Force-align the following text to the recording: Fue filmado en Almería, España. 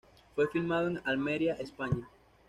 Fue 0.33 0.47
filmado 0.47 0.87
en 0.87 0.99
Almería, 1.05 1.53
España. 1.59 2.07